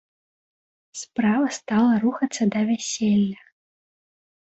Справа 1.01 1.47
стала 1.59 1.93
рухацца 2.07 2.43
да 2.59 2.67
вяселля. 2.73 3.39